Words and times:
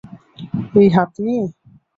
এই 0.75 0.87
হাত 0.95 1.11
নিয়ে! 1.23 1.45